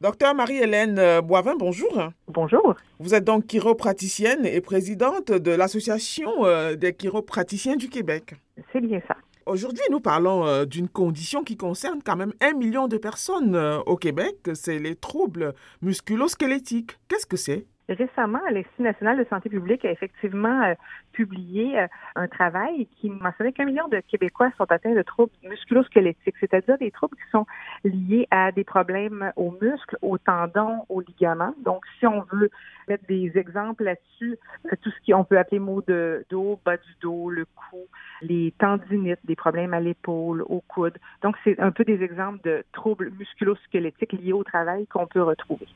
Docteur 0.00 0.34
Marie-Hélène 0.34 0.98
euh, 0.98 1.20
Boivin, 1.20 1.56
bonjour. 1.56 2.10
Bonjour. 2.26 2.74
Vous 3.00 3.14
êtes 3.14 3.24
donc 3.24 3.46
chiropraticienne 3.46 4.46
et 4.46 4.62
présidente 4.62 5.30
de 5.30 5.50
l'Association 5.50 6.46
euh, 6.46 6.74
des 6.74 6.94
chiropraticiens 6.94 7.76
du 7.76 7.90
Québec. 7.90 8.34
C'est 8.72 8.80
bien 8.80 9.02
ça. 9.06 9.14
Aujourd'hui, 9.44 9.84
nous 9.90 10.00
parlons 10.00 10.46
euh, 10.46 10.64
d'une 10.64 10.88
condition 10.88 11.44
qui 11.44 11.58
concerne 11.58 12.00
quand 12.02 12.16
même 12.16 12.32
un 12.40 12.54
million 12.54 12.88
de 12.88 12.96
personnes 12.96 13.54
au 13.84 13.96
Québec, 13.96 14.36
c'est 14.54 14.78
les 14.78 14.94
troubles 14.94 15.52
musculo-squelettiques. 15.82 16.98
Qu'est-ce 17.08 17.26
que 17.26 17.36
c'est? 17.36 17.66
Récemment, 17.90 18.38
l'Institut 18.52 18.82
national 18.82 19.18
de 19.18 19.24
santé 19.28 19.48
publique 19.48 19.84
a 19.84 19.90
effectivement 19.90 20.62
euh, 20.62 20.74
publié 21.12 21.76
euh, 21.76 21.88
un 22.14 22.28
travail 22.28 22.86
qui 22.86 23.10
mentionnait 23.10 23.52
qu'un 23.52 23.64
million 23.64 23.88
de 23.88 23.98
Québécois 23.98 24.52
sont 24.56 24.70
atteints 24.70 24.94
de 24.94 25.02
troubles 25.02 25.32
musculosquelettiques, 25.42 26.36
c'est-à-dire 26.38 26.78
des 26.78 26.92
troubles 26.92 27.16
qui 27.16 27.30
sont 27.32 27.46
liés 27.82 28.28
à 28.30 28.52
des 28.52 28.62
problèmes 28.62 29.32
aux 29.34 29.50
muscles, 29.60 29.98
aux 30.02 30.18
tendons, 30.18 30.84
aux 30.88 31.00
ligaments. 31.00 31.52
Donc, 31.64 31.84
si 31.98 32.06
on 32.06 32.20
veut 32.32 32.50
mettre 32.86 33.04
des 33.08 33.32
exemples 33.34 33.82
là-dessus, 33.82 34.38
euh, 34.66 34.76
tout 34.80 34.90
ce 34.90 35.12
qu'on 35.12 35.24
peut 35.24 35.38
appeler 35.38 35.58
maux 35.58 35.82
de 35.82 36.24
dos, 36.30 36.60
bas 36.64 36.76
du 36.76 36.94
dos, 37.02 37.28
le 37.28 37.44
cou, 37.44 37.78
les 38.22 38.54
tendinites, 38.58 39.18
des 39.24 39.34
problèmes 39.36 39.74
à 39.74 39.80
l'épaule, 39.80 40.42
au 40.42 40.60
coude. 40.60 40.96
Donc, 41.22 41.34
c'est 41.42 41.58
un 41.58 41.72
peu 41.72 41.82
des 41.82 42.04
exemples 42.04 42.38
de 42.44 42.62
troubles 42.70 43.10
musculosquelettiques 43.18 44.12
liés 44.12 44.32
au 44.32 44.44
travail 44.44 44.86
qu'on 44.86 45.08
peut 45.08 45.22
retrouver. 45.22 45.66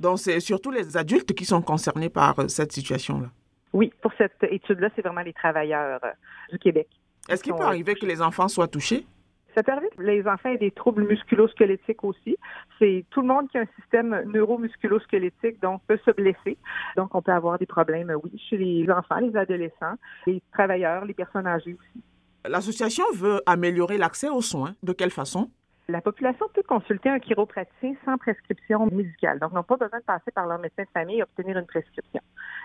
Donc, 0.00 0.18
c'est 0.18 0.40
surtout 0.40 0.70
les 0.70 0.96
adultes 0.96 1.34
qui 1.34 1.44
sont 1.44 1.60
concernés 1.60 2.08
par 2.08 2.38
euh, 2.38 2.48
cette 2.48 2.72
situation-là. 2.72 3.28
Oui, 3.74 3.92
pour 4.00 4.12
cette 4.16 4.42
étude-là, 4.42 4.88
c'est 4.96 5.02
vraiment 5.02 5.20
les 5.20 5.34
travailleurs 5.34 6.00
euh, 6.02 6.10
du 6.50 6.58
Québec. 6.58 6.88
Est-ce 7.28 7.42
qu'il 7.42 7.54
peut 7.54 7.62
arriver 7.62 7.94
que 7.94 8.06
les 8.06 8.22
enfants 8.22 8.48
soient 8.48 8.66
touchés? 8.66 9.06
Ça 9.54 9.62
peut 9.62 9.72
arriver 9.72 9.90
que 9.96 10.02
les 10.02 10.26
enfants 10.26 10.48
aient 10.48 10.58
des 10.58 10.70
troubles 10.70 11.06
musculo-squelettiques 11.06 12.02
aussi. 12.02 12.36
C'est 12.78 13.04
tout 13.10 13.20
le 13.20 13.26
monde 13.26 13.48
qui 13.50 13.58
a 13.58 13.60
un 13.60 13.66
système 13.78 14.22
neuromusculo-squelettique, 14.32 15.60
donc 15.60 15.82
peut 15.86 15.98
se 16.04 16.10
blesser. 16.12 16.56
Donc, 16.96 17.14
on 17.14 17.20
peut 17.20 17.32
avoir 17.32 17.58
des 17.58 17.66
problèmes, 17.66 18.12
oui, 18.24 18.32
chez 18.48 18.56
les 18.56 18.90
enfants, 18.90 19.18
les 19.18 19.36
adolescents, 19.36 19.96
les 20.26 20.42
travailleurs, 20.52 21.04
les 21.04 21.14
personnes 21.14 21.46
âgées 21.46 21.76
aussi. 21.78 22.02
L'association 22.48 23.04
veut 23.14 23.42
améliorer 23.44 23.98
l'accès 23.98 24.30
aux 24.30 24.40
soins. 24.40 24.74
De 24.82 24.94
quelle 24.94 25.10
façon? 25.10 25.50
La 25.90 26.00
population 26.00 26.46
peut 26.54 26.62
consulter 26.62 27.08
un 27.08 27.18
chiropraticien 27.18 27.94
sans 28.04 28.16
prescription 28.16 28.86
médicale. 28.86 29.40
Donc, 29.40 29.52
n'ont 29.52 29.64
pas 29.64 29.76
besoin 29.76 29.98
de 29.98 30.04
passer 30.04 30.30
par 30.30 30.46
leur 30.46 30.60
médecin 30.60 30.84
de 30.84 30.88
famille 30.94 31.18
et 31.18 31.22
obtenir 31.22 31.58
une 31.58 31.66
prescription. 31.66 32.20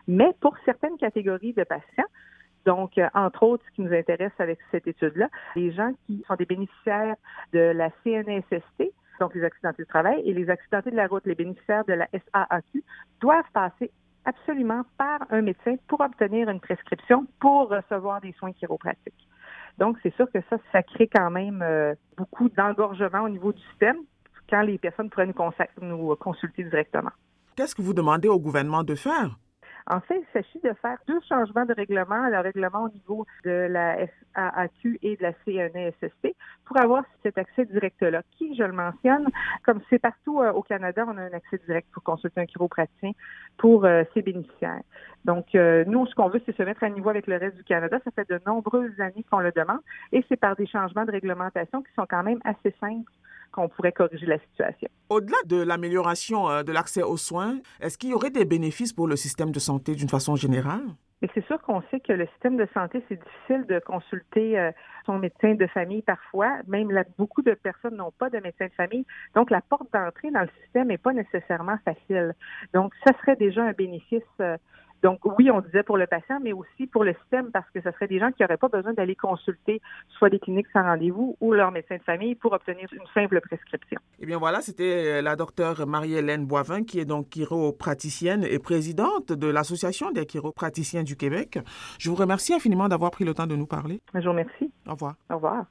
Mais 0.07 0.31
pour 0.41 0.55
certaines 0.63 0.97
catégories 0.97 1.53
de 1.53 1.63
patients, 1.63 2.05
donc, 2.65 2.97
euh, 2.97 3.07
entre 3.15 3.43
autres, 3.43 3.63
ce 3.67 3.75
qui 3.75 3.81
nous 3.81 3.93
intéresse 3.93 4.31
avec 4.37 4.59
cette 4.71 4.85
étude-là, 4.87 5.29
les 5.55 5.71
gens 5.71 5.91
qui 6.05 6.23
sont 6.27 6.35
des 6.35 6.45
bénéficiaires 6.45 7.15
de 7.51 7.59
la 7.59 7.89
CNSST, 8.03 8.91
donc 9.19 9.33
les 9.33 9.43
accidentés 9.43 9.83
du 9.83 9.87
travail, 9.87 10.21
et 10.23 10.33
les 10.33 10.49
accidentés 10.49 10.91
de 10.91 10.95
la 10.95 11.07
route, 11.07 11.25
les 11.25 11.35
bénéficiaires 11.35 11.85
de 11.85 11.93
la 11.93 12.07
SAAQ, 12.11 12.83
doivent 13.21 13.51
passer 13.53 13.91
absolument 14.25 14.83
par 14.97 15.19
un 15.31 15.41
médecin 15.41 15.75
pour 15.87 16.01
obtenir 16.01 16.49
une 16.49 16.59
prescription 16.59 17.25
pour 17.39 17.69
recevoir 17.69 18.21
des 18.21 18.33
soins 18.33 18.51
chiropratiques. 18.51 19.27
Donc, 19.77 19.97
c'est 20.03 20.13
sûr 20.15 20.31
que 20.31 20.39
ça, 20.49 20.57
ça 20.71 20.83
crée 20.83 21.07
quand 21.07 21.29
même 21.31 21.61
euh, 21.61 21.93
beaucoup 22.17 22.49
d'engorgement 22.49 23.23
au 23.23 23.29
niveau 23.29 23.51
du 23.51 23.61
système 23.69 23.97
quand 24.49 24.61
les 24.61 24.77
personnes 24.77 25.09
pourraient 25.09 25.27
nous, 25.27 25.87
nous 25.87 26.15
consulter 26.15 26.63
directement. 26.63 27.11
Qu'est-ce 27.55 27.75
que 27.75 27.81
vous 27.81 27.93
demandez 27.93 28.27
au 28.27 28.39
gouvernement 28.39 28.83
de 28.83 28.95
faire? 28.95 29.37
En 29.87 30.01
fait, 30.01 30.19
il 30.19 30.25
s'agit 30.33 30.59
de 30.63 30.73
faire 30.81 30.97
deux 31.07 31.19
changements 31.29 31.65
de 31.65 31.73
règlement, 31.73 32.27
le 32.27 32.39
règlement 32.39 32.85
au 32.85 32.89
niveau 32.89 33.25
de 33.43 33.67
la 33.69 34.07
SAAQ 34.33 34.99
et 35.03 35.15
de 35.15 35.21
la 35.21 35.33
CNESST, 35.45 36.34
pour 36.65 36.77
avoir 36.77 37.03
cet 37.23 37.37
accès 37.37 37.65
direct-là, 37.65 38.23
qui, 38.37 38.55
je 38.55 38.63
le 38.63 38.73
mentionne, 38.73 39.27
comme 39.63 39.79
c'est 39.89 39.99
partout 39.99 40.41
euh, 40.41 40.51
au 40.51 40.61
Canada, 40.61 41.05
on 41.07 41.17
a 41.17 41.21
un 41.21 41.33
accès 41.33 41.59
direct 41.65 41.87
pour 41.91 42.03
consulter 42.03 42.41
un 42.41 42.45
chiropraticien 42.45 43.11
pour 43.57 43.85
euh, 43.85 44.03
ses 44.13 44.21
bénéficiaires. 44.21 44.81
Donc, 45.23 45.55
euh, 45.55 45.83
nous, 45.87 46.05
ce 46.07 46.15
qu'on 46.15 46.29
veut, 46.29 46.41
c'est 46.45 46.55
se 46.55 46.63
mettre 46.63 46.83
à 46.83 46.89
niveau 46.89 47.09
avec 47.09 47.27
le 47.27 47.37
reste 47.37 47.55
du 47.55 47.63
Canada. 47.63 47.99
Ça 48.03 48.11
fait 48.11 48.29
de 48.29 48.39
nombreuses 48.45 48.99
années 48.99 49.25
qu'on 49.31 49.39
le 49.39 49.51
demande 49.51 49.79
et 50.11 50.23
c'est 50.27 50.37
par 50.37 50.55
des 50.55 50.67
changements 50.67 51.05
de 51.05 51.11
réglementation 51.11 51.81
qui 51.81 51.93
sont 51.95 52.05
quand 52.09 52.23
même 52.23 52.39
assez 52.43 52.73
simples 52.79 53.11
qu'on 53.51 53.69
pourrait 53.69 53.93
corriger 53.93 54.25
la 54.25 54.39
situation. 54.39 54.89
Au-delà 55.09 55.37
de 55.45 55.61
l'amélioration 55.61 56.63
de 56.63 56.71
l'accès 56.73 57.03
aux 57.03 57.15
soins, 57.15 57.59
est-ce 57.79 57.97
qu'il 57.97 58.09
y 58.09 58.13
aurait 58.13 58.29
des 58.29 58.43
bénéfices 58.43 58.91
pour 58.91 59.07
le 59.07 59.15
système 59.15 59.51
de 59.51 59.59
santé 59.59 59.95
d'une 59.95 60.09
façon 60.09 60.35
générale? 60.35 60.83
Mais 61.25 61.31
c'est 61.33 61.45
sûr 61.47 61.59
qu'on 61.63 61.81
sait 61.89 61.99
que 61.99 62.13
le 62.13 62.27
système 62.27 62.55
de 62.55 62.67
santé, 62.71 63.03
c'est 63.09 63.19
difficile 63.19 63.65
de 63.65 63.79
consulter 63.79 64.59
euh, 64.59 64.71
son 65.07 65.17
médecin 65.17 65.55
de 65.55 65.65
famille 65.65 66.03
parfois. 66.03 66.59
Même 66.67 66.91
là, 66.91 67.03
beaucoup 67.17 67.41
de 67.41 67.55
personnes 67.55 67.95
n'ont 67.95 68.11
pas 68.11 68.29
de 68.29 68.37
médecin 68.37 68.67
de 68.67 68.73
famille. 68.73 69.07
Donc, 69.33 69.49
la 69.49 69.61
porte 69.61 69.91
d'entrée 69.91 70.29
dans 70.29 70.41
le 70.41 70.49
système 70.61 70.89
n'est 70.89 70.99
pas 70.99 71.13
nécessairement 71.13 71.77
facile. 71.83 72.35
Donc, 72.75 72.93
ça 73.03 73.11
serait 73.21 73.37
déjà 73.37 73.63
un 73.63 73.71
bénéfice 73.71 74.21
euh, 74.39 74.55
donc 75.05 75.19
oui, 75.37 75.51
on 75.51 75.61
disait 75.61 75.83
pour 75.83 75.97
le 75.97 76.07
patient, 76.07 76.39
mais 76.41 76.51
aussi 76.51 76.87
pour 76.87 77.03
le 77.03 77.13
système, 77.13 77.51
parce 77.51 77.69
que 77.69 77.79
ce 77.79 77.91
serait 77.91 78.07
des 78.07 78.17
gens 78.17 78.31
qui 78.31 78.41
n'auraient 78.41 78.57
pas 78.57 78.69
besoin 78.69 78.91
d'aller 78.93 79.15
consulter 79.15 79.79
soit 80.17 80.31
des 80.31 80.39
cliniques 80.39 80.65
sans 80.73 80.81
rendez-vous 80.81 81.37
ou 81.41 81.53
leur 81.53 81.69
médecin 81.69 81.97
de 81.97 82.01
famille 82.01 82.33
pour 82.33 82.53
obtenir 82.53 82.87
une 82.91 83.05
simple 83.13 83.39
prescription. 83.39 83.99
Eh 84.19 84.25
bien 84.25 84.39
voilà, 84.39 84.61
c'était 84.61 85.19
euh, 85.19 85.21
la 85.21 85.35
docteure 85.35 85.85
Marie-Hélène 85.85 86.47
Boivin, 86.47 86.83
qui 86.83 86.99
est 86.99 87.05
donc 87.05 87.29
chiropraticienne 87.29 88.43
et 88.45 88.57
présidente 88.57 89.31
de 89.31 89.45
l'Association 89.45 90.09
des 90.09 90.25
chiropraticiens 90.25 91.03
du 91.03 91.15
Québec. 91.15 91.59
Je 91.99 92.09
vous 92.09 92.15
remercie 92.15 92.55
infiniment 92.55 92.87
d'avoir 92.87 93.11
pris 93.11 93.25
le 93.25 93.35
temps 93.35 93.45
de 93.45 93.55
nous 93.55 93.67
parler. 93.67 94.01
Je 94.15 94.21
vous 94.21 94.31
remercie. 94.31 94.71
Au 94.87 94.93
revoir. 94.93 95.13
Au 95.29 95.35
revoir. 95.35 95.65